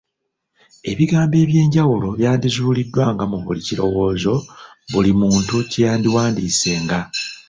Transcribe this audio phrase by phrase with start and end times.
[0.91, 4.35] Ebigambo eby'enjawulo byandizuuliddwanga mu buli kirowoozo
[4.91, 6.99] buli muntu kye yandiwandiisenga.